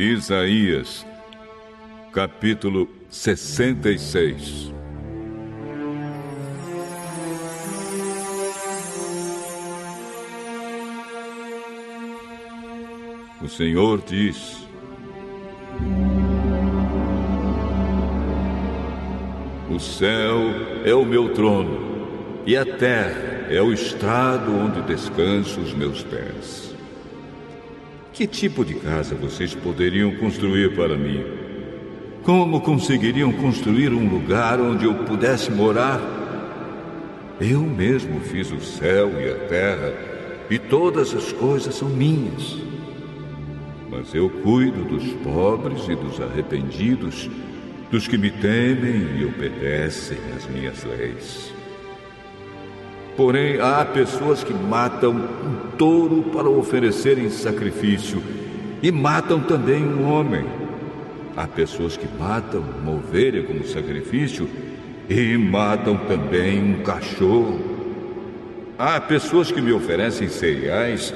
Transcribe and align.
Isaías, 0.00 1.06
capítulo 2.10 2.88
66 3.10 4.72
O 13.42 13.48
Senhor 13.50 14.02
diz: 14.06 14.66
O 19.68 19.78
céu 19.78 20.38
é 20.82 20.94
o 20.94 21.04
meu 21.04 21.34
trono, 21.34 22.42
e 22.46 22.56
a 22.56 22.64
terra 22.64 23.48
é 23.50 23.60
o 23.60 23.70
estrado 23.70 24.50
onde 24.50 24.80
descanso 24.80 25.60
os 25.60 25.74
meus 25.74 26.02
pés. 26.02 26.69
Que 28.20 28.26
tipo 28.26 28.66
de 28.66 28.74
casa 28.74 29.14
vocês 29.14 29.54
poderiam 29.54 30.14
construir 30.16 30.76
para 30.76 30.94
mim? 30.94 31.24
Como 32.22 32.60
conseguiriam 32.60 33.32
construir 33.32 33.94
um 33.94 34.10
lugar 34.10 34.60
onde 34.60 34.84
eu 34.84 34.92
pudesse 35.06 35.50
morar? 35.50 35.98
Eu 37.40 37.62
mesmo 37.62 38.20
fiz 38.20 38.52
o 38.52 38.60
céu 38.60 39.10
e 39.18 39.26
a 39.26 39.48
terra, 39.48 39.94
e 40.50 40.58
todas 40.58 41.14
as 41.14 41.32
coisas 41.32 41.74
são 41.74 41.88
minhas. 41.88 42.58
Mas 43.88 44.14
eu 44.14 44.28
cuido 44.28 44.84
dos 44.84 45.14
pobres 45.24 45.88
e 45.88 45.94
dos 45.94 46.20
arrependidos, 46.20 47.26
dos 47.90 48.06
que 48.06 48.18
me 48.18 48.30
temem 48.30 49.18
e 49.18 49.24
obedecem 49.24 50.18
às 50.36 50.46
minhas 50.46 50.84
leis. 50.84 51.59
Porém, 53.16 53.60
há 53.60 53.84
pessoas 53.84 54.42
que 54.42 54.54
matam 54.54 55.12
um 55.12 55.76
touro 55.76 56.22
para 56.32 56.48
oferecer 56.48 57.18
em 57.18 57.28
sacrifício 57.28 58.22
e 58.82 58.90
matam 58.90 59.40
também 59.40 59.84
um 59.84 60.10
homem. 60.10 60.44
Há 61.36 61.46
pessoas 61.46 61.96
que 61.96 62.06
matam 62.18 62.64
uma 62.82 62.92
ovelha 62.92 63.42
como 63.42 63.64
sacrifício 63.64 64.48
e 65.08 65.36
matam 65.36 65.96
também 65.96 66.62
um 66.62 66.82
cachorro. 66.82 67.60
Há 68.78 69.00
pessoas 69.00 69.52
que 69.52 69.60
me 69.60 69.72
oferecem 69.72 70.28
cereais 70.28 71.12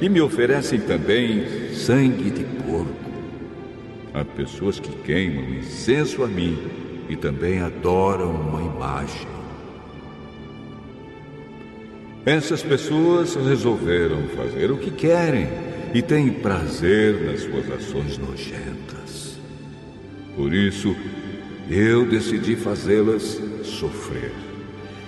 e 0.00 0.08
me 0.08 0.20
oferecem 0.20 0.80
também 0.80 1.72
sangue 1.72 2.30
de 2.30 2.44
porco. 2.44 2.92
Há 4.12 4.24
pessoas 4.24 4.80
que 4.80 4.90
queimam 5.02 5.44
incenso 5.54 6.22
a 6.24 6.26
mim 6.26 6.58
e 7.08 7.16
também 7.16 7.60
adoram 7.60 8.30
uma 8.30 8.62
imagem. 8.62 9.35
Essas 12.26 12.60
pessoas 12.60 13.36
resolveram 13.36 14.24
fazer 14.30 14.72
o 14.72 14.76
que 14.76 14.90
querem 14.90 15.46
e 15.94 16.02
têm 16.02 16.32
prazer 16.32 17.22
nas 17.22 17.42
suas 17.42 17.70
ações 17.70 18.18
nojentas. 18.18 19.38
Por 20.34 20.52
isso, 20.52 20.96
eu 21.70 22.04
decidi 22.04 22.56
fazê-las 22.56 23.40
sofrer 23.62 24.32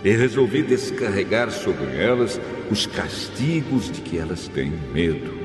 e 0.04 0.12
resolvi 0.12 0.62
descarregar 0.62 1.50
sobre 1.50 1.96
elas 1.96 2.40
os 2.70 2.86
castigos 2.86 3.90
de 3.90 4.00
que 4.00 4.16
elas 4.16 4.46
têm 4.46 4.72
medo. 4.94 5.36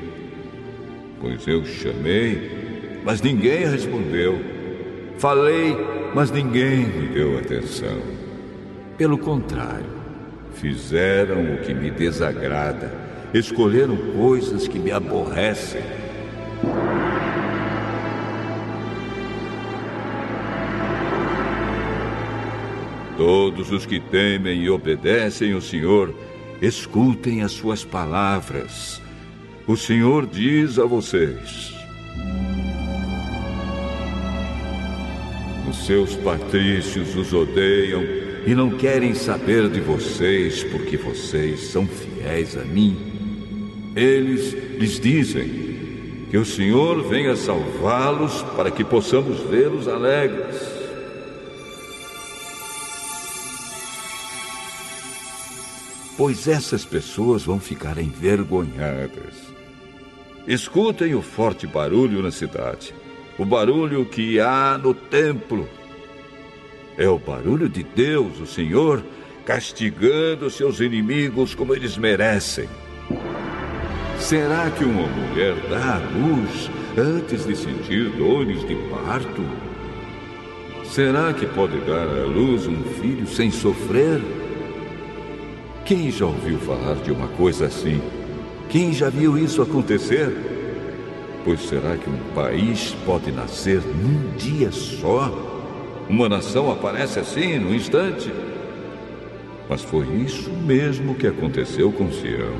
Pois 1.20 1.44
eu 1.48 1.64
chamei, 1.64 3.00
mas 3.04 3.20
ninguém 3.20 3.68
respondeu. 3.68 4.38
Falei, 5.18 5.76
mas 6.14 6.30
ninguém 6.30 6.86
me 6.86 7.08
deu 7.08 7.36
atenção. 7.36 7.98
Pelo 8.96 9.18
contrário, 9.18 9.93
Fizeram 10.54 11.54
o 11.54 11.58
que 11.58 11.74
me 11.74 11.90
desagrada, 11.90 12.92
escolheram 13.34 13.96
coisas 14.16 14.66
que 14.68 14.78
me 14.78 14.90
aborrecem. 14.90 15.82
Todos 23.16 23.70
os 23.70 23.86
que 23.86 24.00
temem 24.00 24.62
e 24.62 24.70
obedecem 24.70 25.54
o 25.54 25.60
Senhor, 25.60 26.14
escutem 26.60 27.42
as 27.42 27.52
suas 27.52 27.84
palavras. 27.84 29.00
O 29.66 29.76
Senhor 29.76 30.26
diz 30.26 30.78
a 30.78 30.84
vocês: 30.84 31.74
Os 35.68 35.86
seus 35.86 36.14
patrícios 36.16 37.14
os 37.14 37.32
odeiam 37.32 38.23
e 38.46 38.54
não 38.54 38.70
querem 38.70 39.14
saber 39.14 39.68
de 39.70 39.80
vocês 39.80 40.62
porque 40.64 40.96
vocês 40.96 41.60
são 41.68 41.86
fiéis 41.86 42.56
a 42.56 42.64
mim. 42.64 42.96
Eles 43.96 44.52
lhes 44.78 45.00
dizem 45.00 46.26
que 46.30 46.36
o 46.36 46.44
Senhor 46.44 47.02
venha 47.08 47.36
salvá-los 47.36 48.42
para 48.56 48.70
que 48.70 48.84
possamos 48.84 49.40
vê-los 49.40 49.88
alegres. 49.88 50.56
Pois 56.16 56.46
essas 56.46 56.84
pessoas 56.84 57.44
vão 57.44 57.58
ficar 57.58 57.98
envergonhadas. 57.98 59.54
Escutem 60.46 61.14
o 61.14 61.22
forte 61.22 61.66
barulho 61.66 62.22
na 62.22 62.30
cidade, 62.30 62.94
o 63.38 63.44
barulho 63.44 64.04
que 64.04 64.38
há 64.38 64.78
no 64.78 64.92
templo 64.92 65.66
é 66.96 67.08
o 67.08 67.18
barulho 67.18 67.68
de 67.68 67.82
Deus, 67.82 68.40
o 68.40 68.46
Senhor, 68.46 69.02
castigando 69.44 70.48
seus 70.50 70.80
inimigos 70.80 71.54
como 71.54 71.74
eles 71.74 71.96
merecem. 71.96 72.68
Será 74.18 74.70
que 74.70 74.84
uma 74.84 75.06
mulher 75.06 75.54
dá 75.68 75.96
à 75.96 75.98
luz 75.98 76.70
antes 76.96 77.46
de 77.46 77.54
sentir 77.56 78.10
dores 78.10 78.66
de 78.66 78.74
parto? 78.90 79.42
Será 80.84 81.32
que 81.32 81.46
pode 81.46 81.78
dar 81.80 82.06
à 82.06 82.24
luz 82.24 82.66
um 82.66 82.82
filho 83.00 83.26
sem 83.26 83.50
sofrer? 83.50 84.20
Quem 85.84 86.10
já 86.10 86.26
ouviu 86.26 86.58
falar 86.60 86.94
de 86.96 87.10
uma 87.10 87.28
coisa 87.28 87.66
assim? 87.66 88.00
Quem 88.70 88.92
já 88.92 89.10
viu 89.10 89.36
isso 89.36 89.60
acontecer? 89.60 90.32
Pois 91.44 91.60
será 91.60 91.96
que 91.96 92.08
um 92.08 92.34
país 92.34 92.96
pode 93.04 93.30
nascer 93.30 93.82
num 93.82 94.36
dia 94.36 94.72
só? 94.72 95.53
Uma 96.08 96.28
nação 96.28 96.70
aparece 96.70 97.18
assim, 97.18 97.58
no 97.58 97.74
instante. 97.74 98.32
Mas 99.68 99.82
foi 99.82 100.06
isso 100.16 100.50
mesmo 100.50 101.14
que 101.14 101.26
aconteceu 101.26 101.90
com 101.90 102.10
Sião. 102.12 102.54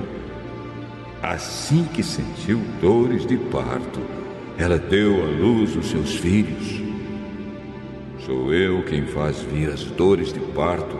Assim 1.22 1.84
que 1.92 2.02
sentiu 2.02 2.60
dores 2.80 3.26
de 3.26 3.36
parto, 3.36 4.00
ela 4.58 4.78
deu 4.78 5.22
à 5.22 5.26
luz 5.26 5.76
os 5.76 5.90
seus 5.90 6.14
filhos. 6.16 6.82
Sou 8.24 8.54
eu 8.54 8.82
quem 8.84 9.06
faz 9.06 9.40
vir 9.40 9.70
as 9.70 9.84
dores 9.84 10.32
de 10.32 10.40
parto. 10.40 10.98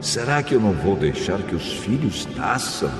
Será 0.00 0.42
que 0.42 0.54
eu 0.54 0.60
não 0.60 0.72
vou 0.72 0.94
deixar 0.94 1.42
que 1.42 1.54
os 1.54 1.72
filhos 1.72 2.28
nasçam? 2.36 2.92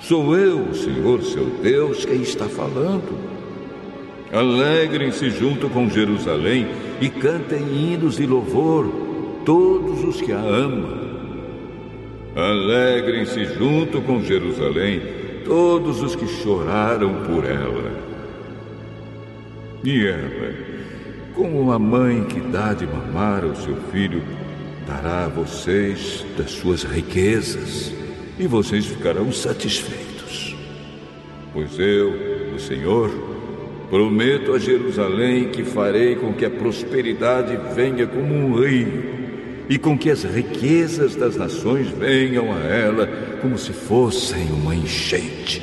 Sou 0.00 0.36
eu, 0.36 0.72
Senhor 0.72 1.22
seu 1.22 1.46
Deus, 1.62 2.04
quem 2.04 2.22
está 2.22 2.48
falando. 2.48 3.37
Alegrem-se 4.32 5.30
junto 5.30 5.70
com 5.70 5.88
Jerusalém 5.88 6.68
e 7.00 7.08
cantem 7.08 7.62
hinos 7.62 8.16
de 8.16 8.26
louvor, 8.26 8.86
todos 9.44 10.04
os 10.04 10.20
que 10.20 10.32
a 10.32 10.38
amam. 10.38 10.98
Alegrem-se 12.36 13.46
junto 13.54 14.02
com 14.02 14.22
Jerusalém, 14.22 15.00
todos 15.44 16.02
os 16.02 16.14
que 16.14 16.26
choraram 16.26 17.24
por 17.24 17.44
ela. 17.44 17.90
E 19.82 20.06
ela, 20.06 20.54
como 21.34 21.58
uma 21.60 21.78
mãe 21.78 22.24
que 22.24 22.40
dá 22.40 22.74
de 22.74 22.86
mamar 22.86 23.44
ao 23.44 23.56
seu 23.56 23.76
filho, 23.90 24.22
dará 24.86 25.24
a 25.24 25.28
vocês 25.28 26.24
das 26.36 26.50
suas 26.50 26.82
riquezas, 26.82 27.94
e 28.38 28.46
vocês 28.46 28.86
ficarão 28.86 29.32
satisfeitos. 29.32 30.54
Pois 31.52 31.78
eu, 31.78 32.54
o 32.54 32.58
Senhor, 32.58 33.10
Prometo 33.90 34.52
a 34.52 34.58
Jerusalém 34.58 35.48
que 35.48 35.64
farei 35.64 36.14
com 36.16 36.34
que 36.34 36.44
a 36.44 36.50
prosperidade 36.50 37.58
venha 37.74 38.06
como 38.06 38.34
um 38.34 38.60
rio 38.60 39.18
e 39.66 39.78
com 39.78 39.96
que 39.96 40.10
as 40.10 40.24
riquezas 40.24 41.16
das 41.16 41.36
nações 41.36 41.88
venham 41.88 42.52
a 42.52 42.58
ela 42.58 43.06
como 43.40 43.56
se 43.56 43.72
fossem 43.72 44.50
uma 44.50 44.74
enchente. 44.74 45.62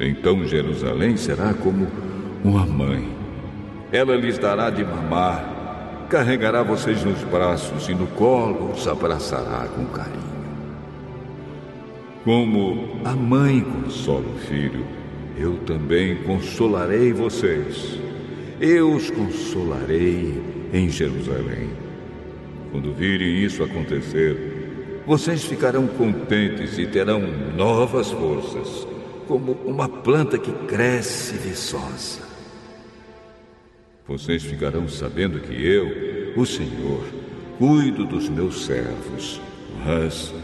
Então 0.00 0.46
Jerusalém 0.46 1.16
será 1.18 1.52
como 1.52 1.86
uma 2.42 2.64
mãe. 2.64 3.06
Ela 3.92 4.16
lhes 4.16 4.38
dará 4.38 4.70
de 4.70 4.82
mamar, 4.82 6.06
carregará 6.08 6.62
vocês 6.62 7.04
nos 7.04 7.22
braços 7.24 7.86
e 7.90 7.94
no 7.94 8.06
colo 8.06 8.72
os 8.72 8.88
abraçará 8.88 9.68
com 9.68 9.84
carinho. 9.86 10.32
Como 12.24 12.98
a 13.04 13.12
mãe 13.14 13.60
consola 13.60 14.24
o 14.26 14.38
filho, 14.38 15.01
eu 15.36 15.58
também 15.58 16.16
consolarei 16.22 17.12
vocês. 17.12 17.98
Eu 18.60 18.92
os 18.94 19.10
consolarei 19.10 20.40
em 20.72 20.88
Jerusalém. 20.88 21.70
Quando 22.70 22.92
virem 22.92 23.42
isso 23.42 23.62
acontecer, 23.62 25.02
vocês 25.06 25.44
ficarão 25.44 25.86
contentes 25.86 26.78
e 26.78 26.86
terão 26.86 27.20
novas 27.56 28.10
forças. 28.10 28.86
como 29.26 29.52
uma 29.64 29.88
planta 29.88 30.36
que 30.36 30.52
cresce 30.66 31.34
viçosa. 31.36 32.20
Vocês 34.06 34.42
ficarão 34.42 34.88
sabendo 34.88 35.40
que 35.40 35.54
eu, 35.54 36.34
o 36.36 36.44
Senhor, 36.44 37.04
cuido 37.56 38.04
dos 38.04 38.28
meus 38.28 38.66
servos, 38.66 39.40
mas, 39.86 40.34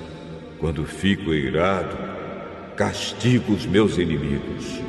quando 0.58 0.84
fico 0.84 1.34
irado, 1.34 1.96
castigo 2.78 3.54
os 3.54 3.66
meus 3.66 3.98
inimigos. 3.98 4.80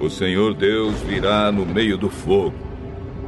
O 0.00 0.10
Senhor 0.10 0.52
Deus 0.52 1.00
virá 1.02 1.52
no 1.52 1.64
meio 1.64 1.96
do 1.96 2.10
fogo. 2.10 2.56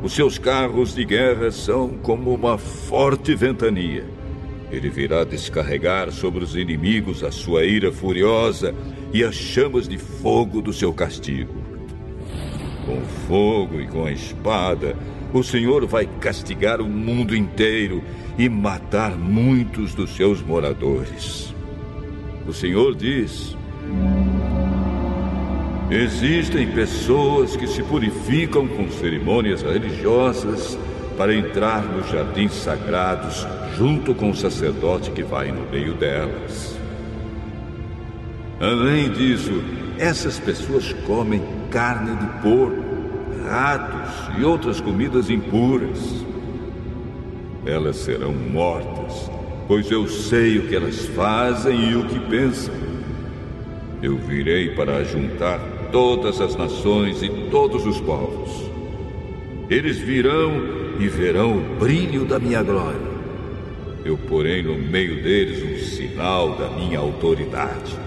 Os 0.03 0.13
seus 0.13 0.37
carros 0.37 0.93
de 0.93 1.05
guerra 1.05 1.53
são 1.53 1.91
como 2.03 2.35
uma 2.35 2.59
forte 2.59 3.33
ventania. 3.37 4.05
Ele 4.73 4.91
virá 4.91 5.23
descarregar 5.23 6.11
sobre 6.11 6.43
os 6.43 6.57
inimigos 6.57 7.23
a 7.23 7.31
sua 7.31 7.65
ira 7.65 7.93
furiosa 7.93 8.75
e 9.13 9.23
as 9.23 9.37
chamas 9.37 9.87
de 9.87 9.97
fogo 9.97 10.61
do 10.61 10.73
seu 10.73 10.93
castigo. 10.93 11.55
Com 12.85 13.03
fogo 13.29 13.81
e 13.81 13.87
com 13.87 14.05
a 14.05 14.11
espada, 14.11 14.97
o 15.33 15.45
Senhor 15.45 15.87
vai 15.87 16.09
castigar 16.21 16.81
o 16.81 16.89
mundo 16.89 17.37
inteiro 17.37 18.03
e 18.37 18.49
matar 18.49 19.17
muitos 19.17 19.95
dos 19.95 20.11
seus 20.17 20.43
moradores. 20.43 21.54
O 22.47 22.53
Senhor 22.53 22.95
diz: 22.95 23.57
Existem 25.91 26.71
pessoas 26.73 27.57
que 27.57 27.67
se 27.67 27.83
purificam 27.83 28.67
com 28.67 28.91
cerimônias 28.91 29.63
religiosas 29.63 30.79
para 31.17 31.35
entrar 31.35 31.83
nos 31.85 32.11
jardins 32.11 32.53
sagrados 32.53 33.47
junto 33.77 34.15
com 34.15 34.31
o 34.31 34.35
sacerdote 34.35 35.11
que 35.11 35.23
vai 35.23 35.53
no 35.53 35.71
meio 35.71 35.95
delas. 35.95 36.79
Além 38.61 39.11
disso, 39.11 39.63
essas 39.99 40.39
pessoas 40.39 40.93
comem 41.07 41.43
carne 41.71 42.17
de 42.17 42.27
porco, 42.43 42.83
ratos 43.47 44.39
e 44.39 44.45
outras 44.45 44.81
comidas 44.81 45.31
impuras. 45.31 46.25
Elas 47.67 47.97
serão 47.97 48.33
mortas, 48.33 49.31
pois 49.67 49.91
eu 49.91 50.07
sei 50.09 50.59
o 50.59 50.69
que 50.69 50.77
elas 50.77 51.07
fazem 51.07 51.91
e 51.91 51.97
o 51.97 52.07
que 52.07 52.19
pensam. 52.19 52.75
Eu 54.03 54.17
virei 54.17 54.71
para 54.71 55.03
juntar 55.05 55.59
todas 55.91 56.41
as 56.41 56.57
nações 56.57 57.23
e 57.23 57.29
todos 57.51 57.87
os 57.87 58.01
povos. 58.01 58.71
Eles 59.71 59.99
virão 59.99 60.53
e 60.99 61.09
verão 61.09 61.57
o 61.57 61.77
brilho 61.79 62.25
da 62.25 62.39
minha 62.39 62.63
glória. 62.63 63.15
Eu 64.05 64.19
porei 64.19 64.63
no 64.63 64.77
meio 64.77 65.23
deles 65.23 65.63
um 65.63 65.83
sinal 65.83 66.57
da 66.57 66.69
minha 66.69 66.99
autoridade. 66.99 67.99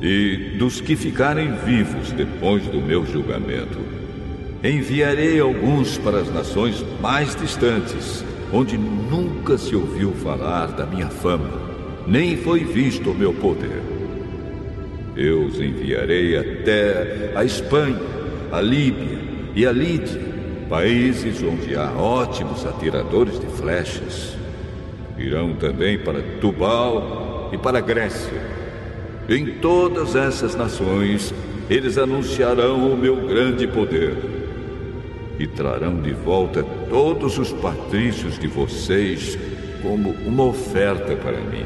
E 0.00 0.56
dos 0.56 0.80
que 0.80 0.94
ficarem 0.94 1.52
vivos 1.64 2.12
depois 2.12 2.62
do 2.68 2.80
meu 2.80 3.04
julgamento, 3.04 3.78
enviarei 4.62 5.40
alguns 5.40 5.98
para 5.98 6.18
as 6.18 6.32
nações 6.32 6.84
mais 7.00 7.34
distantes, 7.34 8.24
onde 8.52 8.78
nunca 8.78 9.58
se 9.58 9.74
ouviu 9.74 10.12
falar 10.12 10.68
da 10.68 10.86
minha 10.86 11.08
fama, 11.08 11.50
nem 12.06 12.36
foi 12.36 12.64
visto 12.64 13.10
o 13.10 13.14
meu 13.14 13.32
poder. 13.34 13.82
Eu 15.16 15.44
os 15.44 15.60
enviarei 15.60 16.36
até 16.36 17.32
a 17.34 17.44
Espanha, 17.44 18.00
a 18.50 18.60
Líbia 18.60 19.18
e 19.54 19.66
a 19.66 19.72
Lídia, 19.72 20.20
países 20.68 21.42
onde 21.42 21.74
há 21.74 21.90
ótimos 21.92 22.64
atiradores 22.64 23.38
de 23.38 23.46
flechas. 23.46 24.36
Irão 25.18 25.54
também 25.54 25.98
para 25.98 26.22
Tubal 26.40 27.50
e 27.52 27.58
para 27.58 27.80
Grécia. 27.80 28.40
Em 29.28 29.58
todas 29.60 30.14
essas 30.14 30.54
nações, 30.54 31.34
eles 31.68 31.98
anunciarão 31.98 32.92
o 32.92 32.96
meu 32.96 33.16
grande 33.16 33.66
poder 33.66 34.37
e 35.38 35.46
trarão 35.46 36.00
de 36.00 36.12
volta 36.12 36.62
todos 36.88 37.38
os 37.38 37.52
patrícios 37.52 38.38
de 38.38 38.46
vocês 38.46 39.38
como 39.82 40.10
uma 40.26 40.44
oferta 40.44 41.14
para 41.16 41.40
mim. 41.40 41.64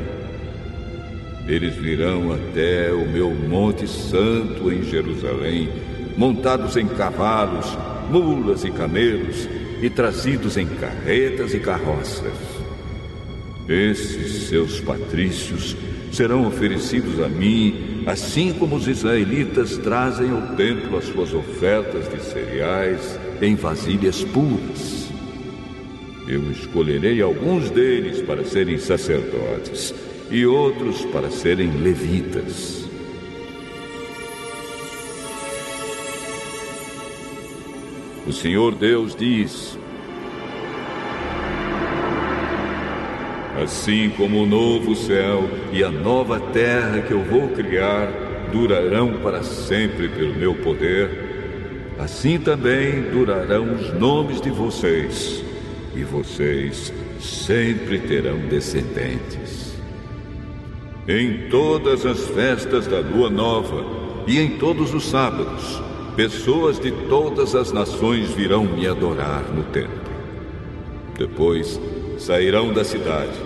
Eles 1.46 1.74
virão 1.74 2.32
até 2.32 2.92
o 2.92 3.08
meu 3.08 3.30
Monte 3.30 3.88
Santo 3.88 4.72
em 4.72 4.82
Jerusalém, 4.82 5.70
montados 6.16 6.76
em 6.76 6.86
cavalos, 6.86 7.66
mulas 8.10 8.64
e 8.64 8.70
camelos, 8.70 9.48
e 9.80 9.90
trazidos 9.90 10.56
em 10.56 10.66
carretas 10.66 11.54
e 11.54 11.58
carroças. 11.58 12.32
Esses 13.68 14.48
seus 14.48 14.80
patrícios 14.80 15.76
serão 16.12 16.46
oferecidos 16.46 17.20
a 17.20 17.28
mim, 17.28 18.04
assim 18.06 18.52
como 18.52 18.76
os 18.76 18.86
israelitas 18.86 19.78
trazem 19.78 20.30
ao 20.30 20.54
templo 20.54 20.96
as 20.98 21.06
suas 21.06 21.32
ofertas 21.32 22.08
de 22.08 22.22
cereais 22.22 23.18
em 23.42 23.56
vasilhas 23.56 24.22
puras. 24.22 25.10
Eu 26.28 26.50
escolherei 26.52 27.20
alguns 27.20 27.70
deles 27.70 28.22
para 28.22 28.44
serem 28.44 28.78
sacerdotes 28.78 29.92
e 30.30 30.46
outros 30.46 31.04
para 31.06 31.28
serem 31.30 31.70
levitas. 31.82 32.88
O 38.24 38.32
Senhor 38.32 38.72
Deus 38.76 39.16
diz: 39.16 39.76
Assim 43.60 44.10
como 44.16 44.44
o 44.44 44.46
novo 44.46 44.94
céu 44.94 45.50
e 45.72 45.82
a 45.82 45.90
nova 45.90 46.38
terra 46.38 47.02
que 47.02 47.12
eu 47.12 47.22
vou 47.24 47.48
criar 47.48 48.06
durarão 48.52 49.14
para 49.20 49.42
sempre 49.42 50.08
pelo 50.08 50.34
meu 50.34 50.54
poder, 50.54 51.31
assim 52.02 52.38
também 52.38 53.02
durarão 53.10 53.74
os 53.74 53.92
nomes 53.94 54.40
de 54.40 54.50
vocês, 54.50 55.42
e 55.94 56.02
vocês 56.02 56.92
sempre 57.20 58.00
terão 58.00 58.38
descendentes. 58.48 59.72
Em 61.06 61.48
todas 61.48 62.04
as 62.04 62.26
festas 62.28 62.86
da 62.86 63.00
lua 63.00 63.30
nova 63.30 63.84
e 64.26 64.38
em 64.38 64.58
todos 64.58 64.92
os 64.92 65.08
sábados, 65.08 65.80
pessoas 66.16 66.78
de 66.78 66.90
todas 67.08 67.54
as 67.54 67.72
nações 67.72 68.30
virão 68.30 68.64
me 68.64 68.86
adorar 68.86 69.44
no 69.52 69.62
templo. 69.64 70.12
Depois 71.16 71.80
sairão 72.18 72.72
da 72.72 72.84
cidade 72.84 73.38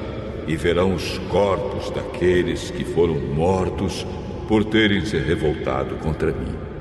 e 0.46 0.56
verão 0.56 0.94
os 0.94 1.18
corpos 1.30 1.90
daqueles 1.90 2.70
que 2.70 2.84
foram 2.84 3.14
mortos 3.14 4.06
por 4.48 4.64
terem 4.64 5.04
se 5.04 5.18
revoltado 5.18 5.96
contra 5.96 6.28
mim. 6.28 6.75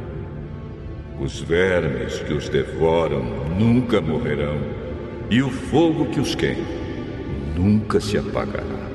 Os 1.20 1.40
vermes 1.40 2.20
que 2.20 2.34
os 2.34 2.50
devoram 2.50 3.24
nunca 3.58 4.02
morrerão, 4.02 4.60
e 5.30 5.42
o 5.42 5.50
fogo 5.50 6.08
que 6.08 6.20
os 6.20 6.36
queima 6.36 6.66
nunca 7.56 8.00
se 8.00 8.18
apagará 8.18 8.86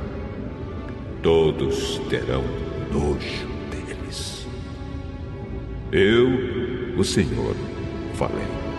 todos 1.23 1.99
terão 2.09 2.43
nojo 2.93 3.47
deles. 3.71 4.47
Eu, 5.93 6.99
o 6.99 7.05
Senhor, 7.05 7.55
falei. 8.15 8.70